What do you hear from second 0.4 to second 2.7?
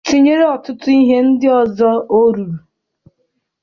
ọtụtụ ihe ndị ọzọ ọ rụrụ.